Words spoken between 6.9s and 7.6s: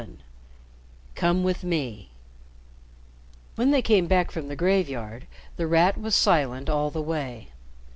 way.